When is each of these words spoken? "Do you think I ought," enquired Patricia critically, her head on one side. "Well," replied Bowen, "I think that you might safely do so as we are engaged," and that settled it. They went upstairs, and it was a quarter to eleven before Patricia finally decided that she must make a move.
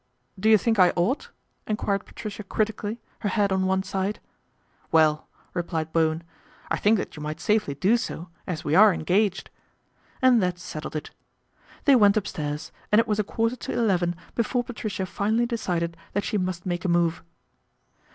"Do 0.39 0.49
you 0.49 0.57
think 0.57 0.79
I 0.79 0.91
ought," 0.95 1.29
enquired 1.67 2.05
Patricia 2.07 2.41
critically, 2.41 2.99
her 3.19 3.29
head 3.29 3.51
on 3.51 3.67
one 3.67 3.83
side. 3.83 4.19
"Well," 4.91 5.27
replied 5.53 5.93
Bowen, 5.93 6.23
"I 6.71 6.77
think 6.77 6.97
that 6.97 7.15
you 7.15 7.21
might 7.21 7.39
safely 7.39 7.75
do 7.75 7.97
so 7.97 8.29
as 8.47 8.63
we 8.63 8.73
are 8.73 8.95
engaged," 8.95 9.51
and 10.19 10.41
that 10.41 10.57
settled 10.57 10.95
it. 10.95 11.11
They 11.85 11.95
went 11.95 12.17
upstairs, 12.17 12.71
and 12.91 12.97
it 12.97 13.07
was 13.07 13.19
a 13.19 13.23
quarter 13.23 13.55
to 13.57 13.73
eleven 13.73 14.15
before 14.33 14.63
Patricia 14.63 15.05
finally 15.05 15.45
decided 15.45 15.95
that 16.13 16.23
she 16.23 16.35
must 16.39 16.65
make 16.65 16.83
a 16.83 16.89
move. 16.89 17.21